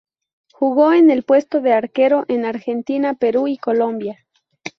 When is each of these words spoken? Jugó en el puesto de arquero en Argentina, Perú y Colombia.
Jugó 0.51 0.93
en 0.93 1.11
el 1.11 1.21
puesto 1.21 1.61
de 1.61 1.73
arquero 1.73 2.25
en 2.27 2.43
Argentina, 2.45 3.13
Perú 3.13 3.47
y 3.47 3.59
Colombia. 3.59 4.17